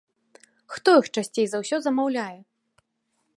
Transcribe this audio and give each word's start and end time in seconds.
Хто 0.75 0.89
іх 1.01 1.09
часцей 1.19 1.45
за 1.51 1.57
ўсё 1.65 1.77
замаўляе? 1.87 2.39